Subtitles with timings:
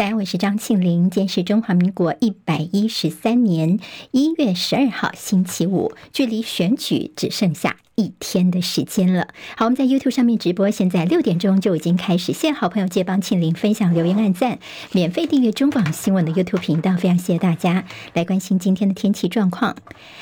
[0.00, 1.10] 大家，我是张庆玲。
[1.10, 3.78] 今天是中华民国一百一十三年
[4.12, 9.28] 一月十二号，星期五，距离选举只剩下一天的时间了。
[9.56, 12.32] 好，我们在 YouTube 上面直播，现在六点钟就已经开始。
[12.32, 14.58] 谢谢好朋友借帮庆玲分享、留言、按赞，
[14.92, 17.84] 免费订阅中广新闻的 YouTube 频道，非常谢谢大家
[18.14, 19.76] 来关心今天的天气状况。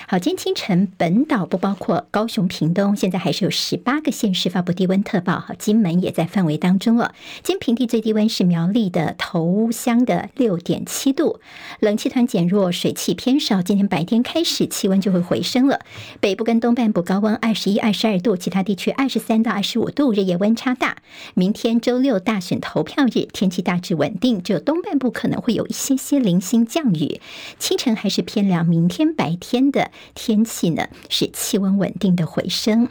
[0.08, 5.38] 好，今天清晨本岛不包括高雄、屏东，现在还是有十八个县市发布低温特报。
[5.38, 7.14] 好，金门也在范围当中了。
[7.44, 11.38] 今平地最低温是苗栗的头乡的六点七度，
[11.78, 13.62] 冷气团减弱，水汽偏少。
[13.62, 15.78] 今天白天开始气温就会回升了，
[16.18, 17.67] 北部跟东半部高温二十。
[17.68, 20.96] 一二十二度，其他地区二十三到二十五度，日夜温差大。
[21.34, 27.20] 明天周六大选投票日，天气大致稳定，只有东半部可能会有一些些零星降雨。
[27.58, 32.88] 清晨还是偏凉，明天白天的天气呢，是气温稳定的回升。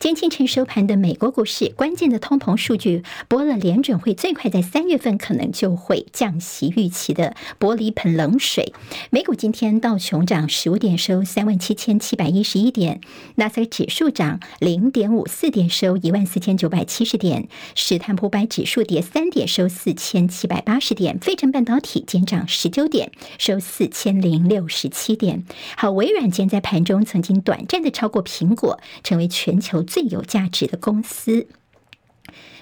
[0.00, 8.72] 今天清晨收盘的美国股市，关键的通膨数据泼了联准会最快在三月份可能就会降息预期的玻璃盆冷水。
[9.10, 13.00] 美股今天道琼涨十五点，收三万七千七百一十一点；
[13.34, 17.42] 纳斯达克指数涨零点五四点，收一万四千九百七十点；
[17.74, 25.44] 史坦普百指数跌三点，收四千七百八十点；费城半导体今天涨十九点，收四千零六十七点。
[25.76, 31.48] 好，微软今天在盘中曾经短暂的超过苹果，成为全球最有价值的公司。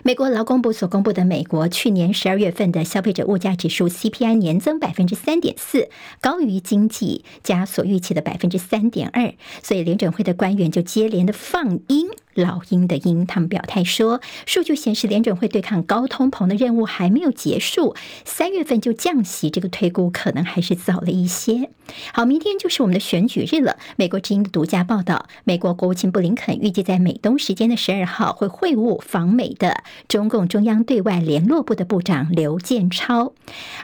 [0.02, 5.90] 美国劳工部所公布的美国去年十二月份的消费者物价指数 CPI 年增百分之三点四，
[6.22, 12.08] 高于经济加所预期的百分之三点二，所以联准会的官员就接连的放鹰。
[12.38, 21.70] 老鹰的鹰，他们表态说，数据显示联准会对抗高通膨的任务还没有结束，三月份就降息，这个推估可能还是早了一些。
[22.12, 23.76] 好，明天就是我们的选举日了。
[23.96, 33.32] 美国之音的独家报道，美国国务卿布林肯预计在美东时间的十二号会会晤访美的中共中央对外联络部的部长刘建超。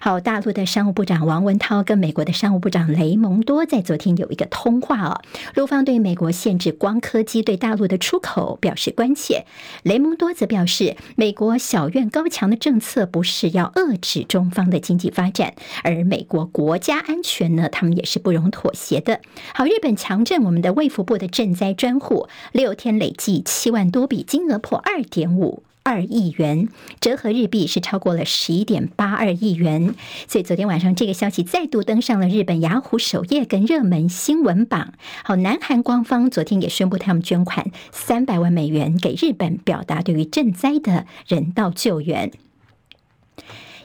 [0.00, 5.22] 好，大陆的商务部长王文涛跟美国的商务部长雷蒙多在昨天有一个通话哦，
[5.54, 8.43] 陆方对美国限制光刻机对大陆的出口。
[8.60, 9.44] 表示关切，
[9.82, 19.20] 雷蒙多则表示，美国小院高墙的政策不是要遏制中方的经济发展，而美国国家安全呢，他们也是不容妥协的。
[19.54, 25.62] 好，日本强震，我们的卫福部的赈灾专户六天累计七万多笔，金额破二点五。
[25.84, 26.68] 二亿元，
[26.98, 29.94] 折合日币是超过了十一点八二亿元。
[30.26, 34.94] 所以昨天晚上这个消息再度登上了日本雅虎首页跟热门新闻榜。
[35.22, 42.32] 好，南韩官方昨天也宣布他们捐款三百万美元给日本，表达对于赈灾的人道救援。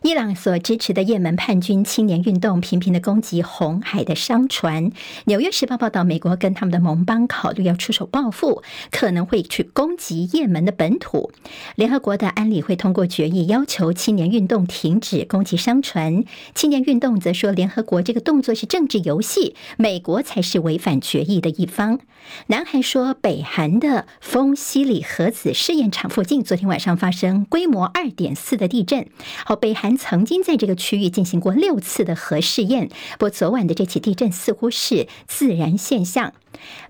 [0.01, 4.91] 伊朗所支持的也门叛军青年运动频频的攻击红海的商船。
[5.25, 11.31] 纽约时报报道，美国跟他们的盟邦考虑要出手报复，可能会去攻击也门的本土。
[11.75, 16.23] 联合国的安理会通过决议，要求青年运动停止攻击商船。
[16.55, 21.99] 青年运动则说，联合国这个动作是政治游戏，美国才是违反决议的一方。
[22.47, 29.05] 南韩说，北韩的丰溪里核子试验场附近昨天晚上发生规模二点四的地震。
[29.43, 29.88] 好，北韩。
[29.97, 36.33] 曾经在这个区域进行过六次的核试验，不过昨晚的这起地震似乎是自然现象。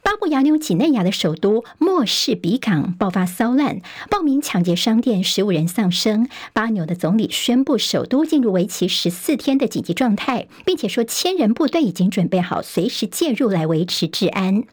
[0.04, 6.28] 巴布亚纽几内亚的首都莫士比港爆发骚乱，暴民抢劫商店，十五人丧生。
[6.54, 14.64] 巴纽的总理宣布首都进入为期十四天的紧急状态，并且说千人部队已经准备好随时介入来维持治安。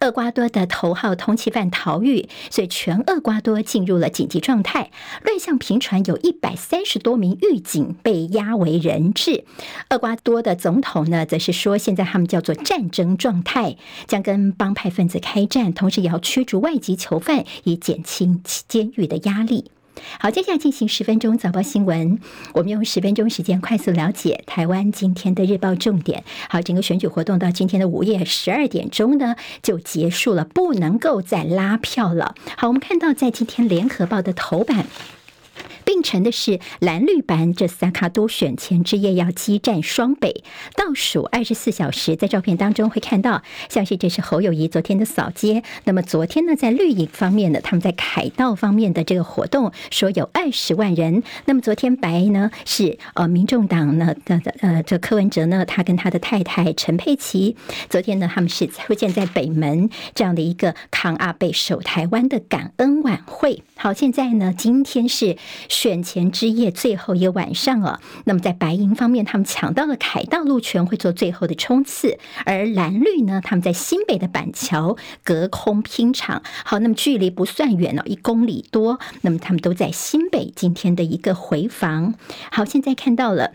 [0.00, 4.90] 厄瓜多的头号通缉犯逃狱，所以全厄瓜多进入了紧急状态。
[5.24, 9.44] 乱象频传，有一百三十多名狱警被押为人质。
[9.90, 19.70] 厄瓜多的总统呢，则是说现在他们叫做战争状态，将跟跟帮派分子开战，同时也要驱逐外籍囚犯，以减轻监狱的压力。
[20.20, 22.18] 好，接下来进行十分钟早报新闻，
[22.52, 26.22] 我们用十分钟时间快速了解台湾今天的日报重点。
[26.50, 32.34] 好，整个选举活动到今天的午夜十二点钟呢就结束了，不能够再拉票了。
[32.58, 34.84] 好，我们看到在今天联合报的头版。
[35.96, 40.44] 并成的是蓝绿版这三卡都选前之夜要激战双北，
[40.74, 45.62] 倒数二十四小时，在照片当中会看到，像是这是侯友谊昨天的扫街。
[45.84, 51.22] 那么昨天呢，在绿营方面呢，他们在凯道方面的这个活动说有二十万人。
[51.46, 57.56] 那么昨天白呢是呃民众党呢的呃这柯文哲呢，他跟他的太太陈佩琪，
[57.88, 63.62] 昨天呢他们是出现在北门这样的一个抗阿贝守台湾的感恩晚会。
[63.76, 65.38] 好，现在呢今天是。
[65.86, 76.42] 选前之夜最后一个晚上啊，那么在白银方面，他们抢到了凯道路权，会做最后的冲刺；而蓝绿呢，他们在新北的板桥隔空拼场。
[76.64, 78.98] 好，那么距离不算远哦，一公里多。
[79.20, 82.14] 那么他们都在新北今天的一个回防。
[82.50, 83.52] 好，现在看到了。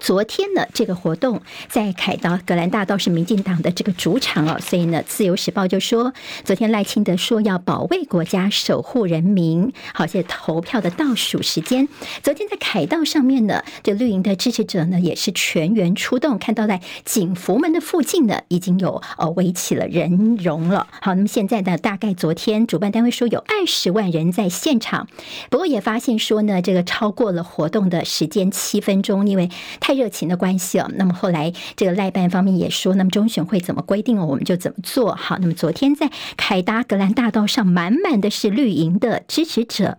[0.00, 6.12] 昨天呢，这个活动在凯道格兰大道是民进党的这个主场哦，所以呢，《自由时报》就说，
[6.44, 9.72] 昨天赖清德说要保卫国家，守护人民。
[9.92, 11.88] 好，现在投票的倒数时间，
[12.22, 20.86] 昨天在凯道上面呢，这绿营的支持者呢也是全员出动，看到在景福门的附近呢，已经有呃围起了人龙了。
[21.02, 25.08] 好，那么现在呢，大概昨天主办单位说有二十万人在现场，
[25.50, 29.50] 不过也发现说呢，这个超过了活动的时间七分钟，因为。
[29.88, 35.14] 太热情的关系哦，那么后来这个赖办方面也说，那么中选会怎么规定哦，我们就怎么做。
[35.14, 39.96] 好，那么昨天在凯达格兰大道上，满满的是绿营的支持者。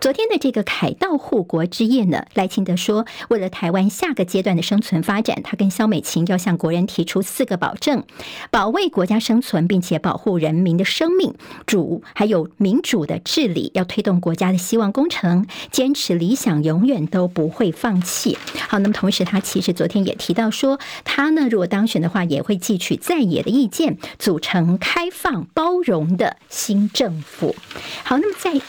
[0.00, 8.04] 昨天的这个凯道护国之夜呢，赖清德说，为了台湾下个阶段的生存发展，他跟萧美琴要向国人提出四个保证：
[8.52, 11.34] 保卫国家生存，并且保护人民的生命，
[11.66, 18.38] 主还有民主的治理，要推动国家的希望工程，坚持理想，永远都不会放弃。
[18.68, 19.31] 好，那么同时他。
[19.32, 27.56] 他其实昨天也提到说，他呢如果当选的话，也会汲取在野的意见，组成开放包容的新政府。
[28.04, 28.60] 好，那么在。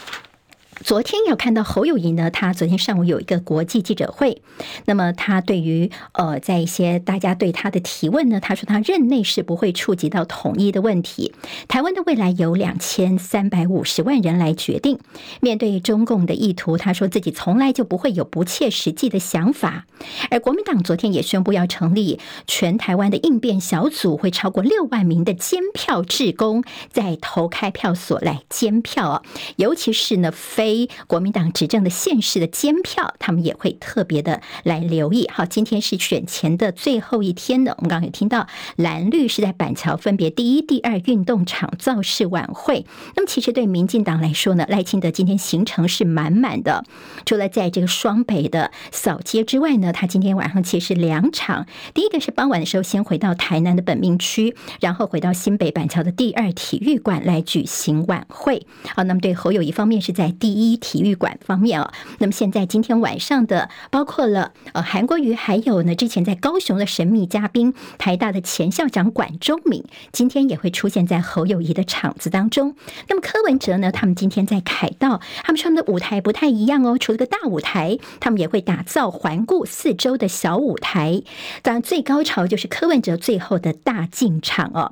[0.84, 4.42] 昨天有看到侯友宜呢，他昨天上午有一个国际记者会，
[4.84, 11.34] 那么他对于呃，在一些大家对他的提问呢，他说他任内是不会触及到统一的问题，
[11.70, 15.00] 台湾的未来由两千三百五十万人来决定。
[15.40, 19.86] 面对中共的意图，他说自己从来就不会有不切实际的想法。
[20.30, 29.24] 而国民党昨天也宣布要成立全台湾的应变小组，会超过六万名的监票志工在投开票所来监票啊，
[29.56, 30.73] 尤其是呢非。
[31.08, 35.30] 国民党执政的县市的监票，他们也会特别的来留意。
[35.32, 42.86] 好，今天是选前的最后一天的，我们刚刚有听到蓝绿是在板桥分别第一、第二运动场造势晚会。
[43.16, 46.84] 那么，其实对民进党来说呢，赖清德今天行程是满满的。
[47.26, 58.66] 除了在这个双北的扫街之外呢，他今天晚上其实两场，第一个是傍晚的时候先回到台南的本命区，然后回到新北板桥的第二体育馆来举行晚会。
[58.96, 60.74] 好，那么对侯友一方面是在第一。
[60.84, 72.76] 体育馆方面啊，那么现在今天晚上的包括了呃韩国瑜，还有呢之前在高雄的神秘嘉宾台大的前校长管中闵，今天也会出现在侯友谊的场子当中。
[73.08, 81.24] 那么柯文哲呢，他们今天在凯道，他们说他们的舞台不太一样哦，除了个大舞台，他们也会打造环顾四周的小舞台。
[81.62, 84.92] 当然最高潮就是柯文哲最后的大进场哦。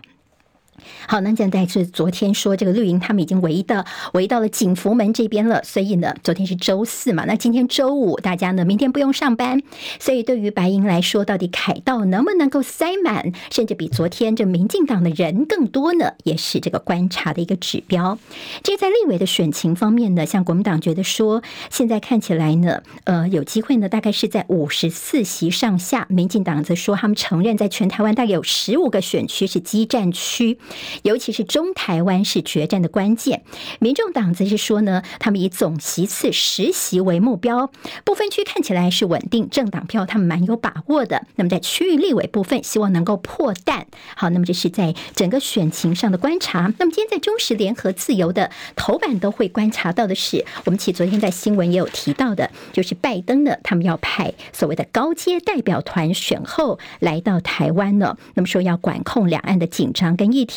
[1.07, 9.61] 好，那现在是昨天说这个绿营他们已经围到围到了景福门这边了，所以呢，昨天是周四嘛，那今天周五，大家呢明天不用上班，
[9.99, 18.17] 所以对于白银来说，到底凯道能不能够塞满，甚至比昨天这民进党的人更多呢，也是这个观察的一个指标。
[18.63, 26.07] 这在立委的选情方面呢，像国民党觉得说，现在看起来呢，呃，有机会呢，大概是在五十四席上下。
[26.09, 30.57] 民进党则说，他们承认在全台湾大概有十五个选区是激战区。
[31.03, 33.43] 尤其是中台湾是决战的关键，
[33.79, 37.71] 民众党则是说呢，他们以总席次十席为目标，
[38.03, 41.25] 不分区看起来是稳定，政党票他们蛮有把握的。
[41.35, 43.87] 那么在区域立委部分，希望能够破蛋。
[44.15, 46.73] 好，那么这是在整个选情上的观察。
[46.77, 60.50] 那么今天在中时联合自由的头版都会观察到的是，我们其昨天在新闻也有提到的，就是拜登呢，他们要派所谓的高阶代表团选后来到台湾呢，那么说要管控两岸的紧张跟议题。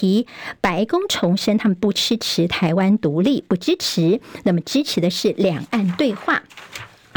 [0.61, 6.43] 白宫重申，他们不支持台湾独立，不支持，那么支持的是两岸对话。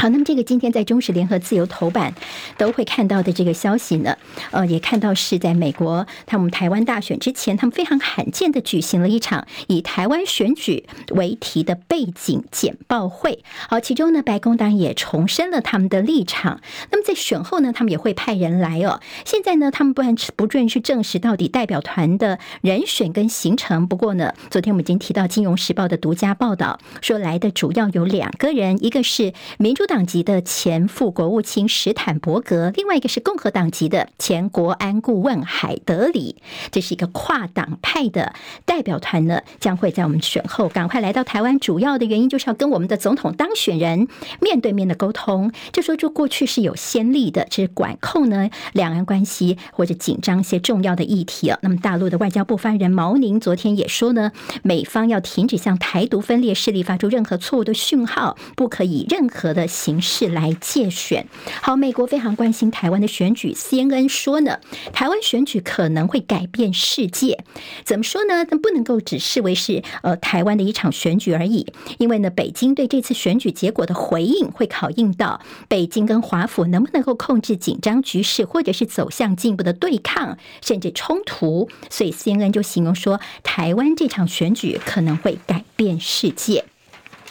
[0.00, 2.14] 好，那么这个今天在中时联合自由头版
[2.56, 4.16] 都会看到的这个消息呢，
[4.52, 13.42] 呃，也看到是在美国他们台湾大选之前，他们非常罕见的举行了一场以台湾选举为题的背景简报会。
[13.68, 16.60] 好，其中呢，白宫当然也重申了他们的立场。
[16.92, 19.00] 那么在选后呢，他们也会派人来哦。
[19.24, 23.88] 现在呢，他们不然不准去证实到底代表团的人选跟行程。
[23.88, 29.87] 不过呢，昨天我们已经提到《金融时报》的独家报道说，来的主要有两个人，一个是民主。
[29.88, 36.36] 党籍的前副国务卿史坦伯格，另外一个是共和党籍的前国安顾问海德里。
[36.70, 38.34] 这是一个跨党派的
[38.66, 41.58] 代表团呢，将会在我们选后赶快来到台湾。
[41.58, 44.08] 主要的原因就是要跟我们的总统当选人
[44.42, 45.50] 面对面的沟通。
[45.72, 51.58] 就说这过去是有先例的，这是管控呢两岸关系或者紧张一些重要的议题啊。
[51.62, 61.28] 那么大陆的外交部发言人毛宁昨天也说呢，美方要停止向台独分裂势力发出任何错误的讯号，不可以任何的形式来借选。
[61.62, 64.58] 好，美国非常关心台湾的选举，CNN 说呢，
[64.92, 67.44] 台湾选举可能会改变世界。
[67.84, 68.44] 怎么说呢？
[68.50, 71.66] 那不能够只视为是呃台湾的一场选举而已，
[71.98, 81.68] 因为呢，北京对这次选举结果的回应会考验到北京跟华府能不能够控制紧张局势，或者是走向进一步的对抗甚至冲突。
[81.88, 86.64] 所以 CNN 就形容说，台湾这场选举可能会改变世界。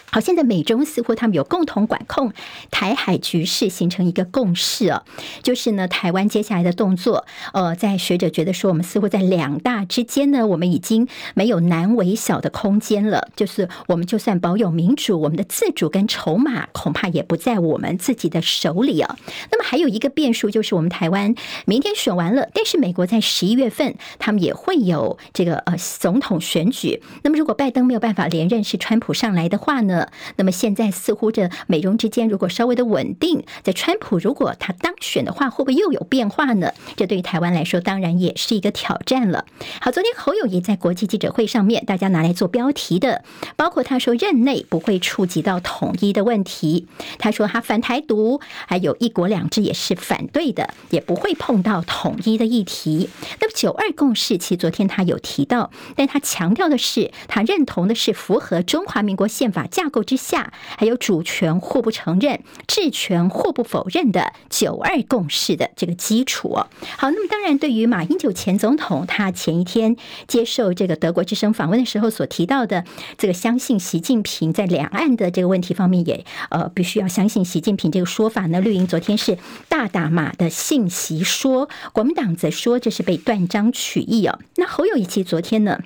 [0.10, 2.32] 好，现在美中似乎他们有共同管控
[2.72, 5.04] 台海局势，形成一个共识哦，
[5.44, 13.28] 就是呢，台湾接下来的动作，呃，在学者觉得说，我们似乎在两大之间呢，我们已经没有难为小的空间了。
[13.36, 19.18] 就是我们就算保有民主，我们的自主跟筹码恐怕也不在我们自己的手里啊。
[19.52, 21.36] 那么还有一个变数，就是我们台湾
[21.66, 27.04] 明天选完了，但是美国在十一月份他们也会有这个呃总统选举。
[27.24, 29.98] 那么如果拜登没有办法连任，是川普上来的话呢？
[30.36, 36.74] 那么现在似乎这美中之间如果稍微的稳定，在川普如果他当选的话，会不会又有变化呢？
[36.96, 39.46] 这对于台湾来说，当然也是一个挑战了。
[39.82, 43.24] 好，昨天侯友谊在国际记者会上面，大家拿来做标题的，
[43.56, 46.88] 包括他说任内不会触及到统一的问题，
[47.20, 53.10] 他说他反台独，还有一国两制也是反对的，也不会碰到统一的议题。
[53.40, 66.54] 那么九二共识，其实昨天他有提到，但他强调的是，他认同的是符合中华民国宪法架构之下，还有主权互不承认、治权互不否认的九二共识的这个基础。
[66.98, 69.96] 好，那么当然，对于马英九前总统，他前一天
[70.28, 72.84] 接受这个德国之声访问的时候所提到的
[73.18, 78.60] 这个相信习近平在两岸的这个问题方面，也呃必须要相信习近平这个说法呢。
[78.60, 79.38] 绿营昨天是
[79.70, 84.38] 大打马的信息说，国民党则说这是被断章取义哦。
[84.58, 85.80] 那侯友谊其实昨天呢？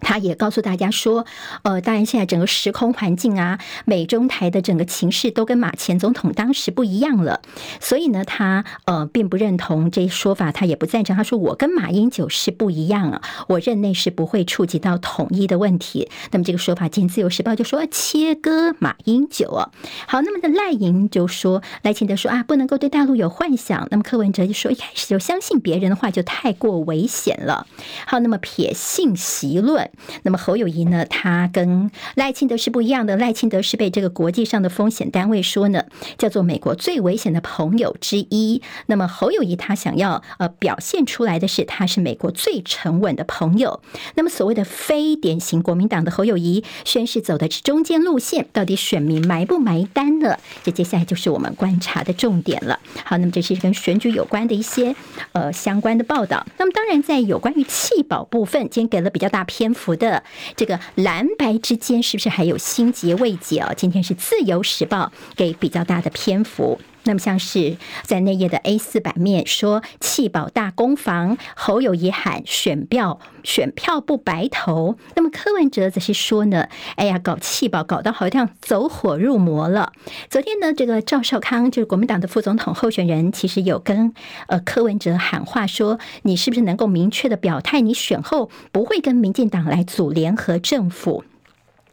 [0.00, 1.26] 他也告诉大家说，
[1.62, 7.40] 呃，当然现在整个时空环境啊，美中台的整个情势都跟马前总统当时不一样了，
[7.80, 11.16] 所以呢，他呃并不认同这一说法，他也不赞成。
[11.16, 16.08] 他说我跟马英九是不一样啊，我任内是不会触及到统一的问题。
[16.30, 19.70] 那么这个说法，今天自由时报就说切割马英九啊。
[20.06, 23.86] 好，那么的赖莹就说赖清德说啊，不能够对大陆有幻想。
[23.90, 27.66] 那么柯文哲就说一开始就相信别人的话就太过危险了。
[28.06, 29.89] 好，那么撇信息论。
[30.22, 33.16] 那么侯友谊呢，他跟赖清德是不一样的。
[33.16, 35.84] 赖清德是被这个国际上的风险单位说呢，
[36.18, 38.62] 叫做美国最危险的朋友之一。
[38.86, 43.80] 那么侯友谊他想要呃表现出来的是，他是美国最沉稳的朋友。
[44.14, 50.36] 那么所谓的非典型国民党的侯友谊宣誓走的是中间路线，到底选民埋不埋单呢？
[50.62, 52.78] 这接下来就是我们观察的重点了。
[53.04, 54.94] 好，那么这是跟选举有关的一些
[55.32, 56.46] 呃相关的报道。
[56.58, 59.79] 那么当然在有关于弃保部分，今天给了比较大篇幅。
[59.80, 60.22] 服的
[60.54, 63.72] 这个蓝白之间是不是还有心结未解啊？
[63.74, 66.78] 今天是自由时报给比较大的篇幅。
[67.10, 74.96] 那么像是在内页的 A 四版面说弃保大攻防，侯友宜喊选票选票不白投。
[75.16, 79.92] 那么柯文哲则是说呢，哎呀，搞弃保搞到好像走火入魔了。
[80.28, 84.14] 昨天呢，这个赵少康就是国民党的副总统候选人，其实有跟
[84.46, 91.24] 呃柯文哲喊话说，你是不是能够明确的表态，你选后不会跟民进党来组联合政府？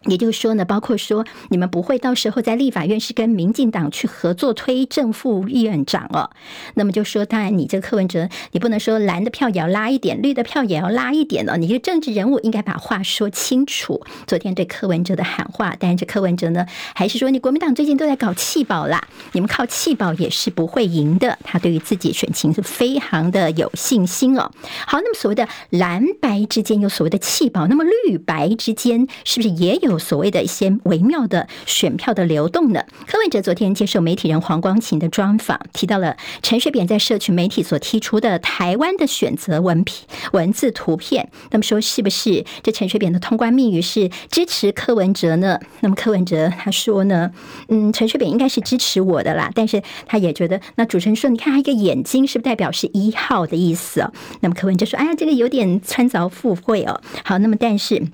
[0.07, 6.29] 也就是说呢，包括说你们不会到时候在立法院是跟民进党去合作推正副院长哦。
[6.75, 11.57] 那么就说，当然你这个柯文哲，你不能说蓝的票也要拉一点，绿的票也要拉一点哦。
[11.57, 14.01] 你这政治人物应该把话说清楚。
[14.25, 21.37] 昨天对柯文哲的喊话，但是这柯文哲呢，还是说你国民党最近都在搞气保啦，你们靠气保也是不会赢的。
[21.43, 24.49] 他对于自己选情是非常的有信心哦。
[24.85, 29.96] 好，那么所谓的蓝白之间有所谓的气保，那么绿白之间是不是也有？
[29.97, 32.83] 所谓的一些微妙的选票的流动呢？
[33.07, 41.29] 柯文哲昨天接受媒体人黄光芹的专访，提到了陈水扁在社群媒体所提出的台湾的选择文片文字图片。
[41.51, 45.59] 那么说，是不是这陈水扁的通关密语是支持柯文哲呢？
[45.81, 47.31] 那么柯文哲他说呢，
[47.69, 54.11] 嗯，陈水扁应该是支持我的啦，但是他也觉得，那主持人说，你看他一个眼睛是不是代表是一号的意思哦？
[54.41, 57.01] 那么柯文哲说，哎呀，这个有点穿凿附会哦。
[57.23, 58.07] 好，那么但是。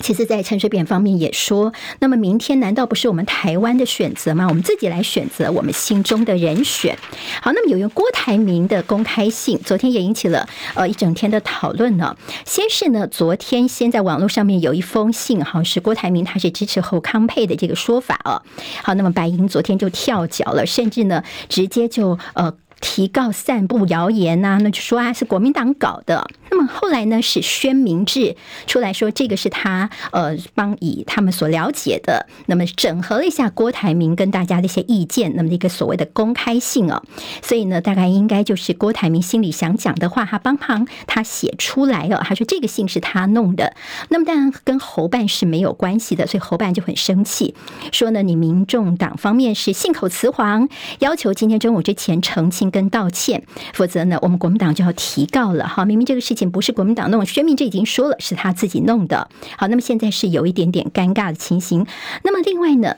[0.00, 4.46] 其实，在陈水扁方面也说，那么明天难道不是我们台湾的选择吗？
[4.48, 6.96] 我们自己来选择我们心中的人选。
[7.42, 12.16] 好，那么有用郭台铭的公开信，昨天也引起了呃一整天的讨论呢。
[12.46, 18.40] 先是呢，昨天先在网络上面有一封信，好像是郭台铭他是支持侯康佩的这个说法哦。
[18.82, 22.54] 好，那么白银昨天就跳脚了，甚至呢直接就呃。
[22.80, 26.28] 提告散布谣言呐、那就说啊是国民党搞的。
[26.50, 37.02] 那么后来呢，是宣明志出来说，这个是他呃帮以他们所了解的，那么整合了一下郭台铭跟大家的一些意见，那么一个所谓的公开信哦。
[37.42, 42.22] 所以呢，大概应该就是郭台铭心里想讲的话，他帮忙他写出来了。
[42.24, 43.74] 他说这个信是他弄的，
[44.08, 47.54] 那么当然跟侯办是没有关系的，所以侯办就很生气，
[47.92, 50.68] 说呢，你民众党方面是信口雌黄，
[51.00, 53.44] 要求今天中午之前澄清跟道歉，
[53.74, 55.66] 否则呢，我们国民党就要提告了。
[55.66, 59.28] 好，明明这个事情不是国民党弄，薛明这已经说了是他自己弄的。
[59.56, 61.86] 好，那么现在是有一点点尴尬的情形。
[62.22, 62.96] 那么另外呢？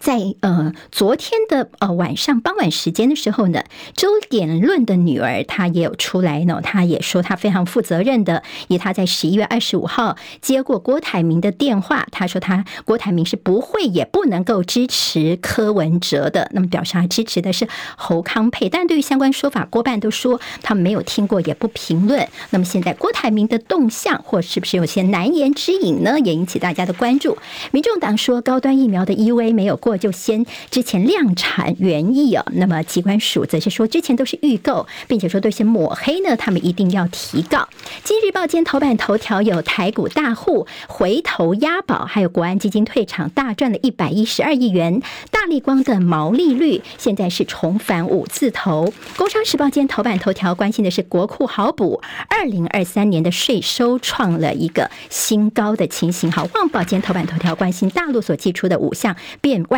[0.00, 3.64] 在呃昨天的呃晚上傍晚时间的时候呢，
[3.94, 22.28] 周典论的女儿她也有出来呢，她也说她非常负责任的，以她在十一月二十五号接过郭台铭的电话，她说她郭台铭是不会也不能够支持柯文哲的，那么表示她支持的是侯康配，但对于相关说法，郭办都说他没有听过，也不评论。
[22.50, 27.36] 那么现在郭台铭的动向或是不是有些难言之隐呢，也引起大家的关注。
[27.72, 29.76] 民众党说高端疫苗的 EUA 没有。
[29.96, 37.68] 就先之前量产原意啊，那么机关署则是说之前都是预购，并且说对些抹黑呢，他们一定要提告。
[38.04, 45.00] 今日报间头版头条有台股大户回头押宝，还有国安基金退场大赚了一百一十二亿元。
[45.30, 48.92] 大力光的毛利率现在是重返五字头。
[49.16, 56.30] 工商时报间头版头条关心的是国库好补，二零二三年的税收创了一个新高的情形。
[56.30, 59.77] 好，旺报间头版头条关心大陆所寄出的五项变外